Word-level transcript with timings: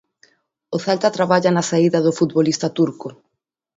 O 0.75 0.77
Celta 0.85 1.15
traballa 1.17 1.51
na 1.55 1.67
saída 1.69 1.99
do 2.05 2.15
futbolista 2.19 2.67
turco. 2.77 3.07